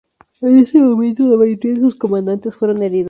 En 0.41 0.57
ese 0.57 0.81
momento, 0.81 1.21
la 1.25 1.37
mayoría 1.37 1.75
de 1.75 1.79
sus 1.79 1.95
comandantes 1.95 2.55
fueron 2.57 2.81
heridos. 2.81 2.99